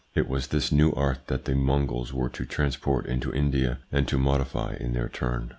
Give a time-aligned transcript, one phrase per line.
[0.15, 4.17] It was this new art that the Mongols were to transport into India and to
[4.17, 5.49] modify in their turn.